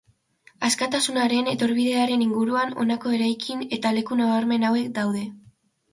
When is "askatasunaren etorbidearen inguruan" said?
0.67-2.73